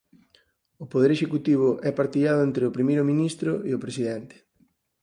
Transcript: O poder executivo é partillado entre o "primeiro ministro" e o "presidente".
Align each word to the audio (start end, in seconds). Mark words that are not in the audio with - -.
O 0.83 0.85
poder 0.91 1.11
executivo 1.13 1.69
é 1.89 1.91
partillado 1.99 2.41
entre 2.47 2.63
o 2.65 2.75
"primeiro 2.77 3.03
ministro" 3.11 3.51
e 3.69 3.71
o 3.77 3.81
"presidente". 3.85 4.35